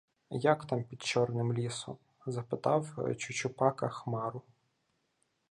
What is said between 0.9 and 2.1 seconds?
Чорним лісом?—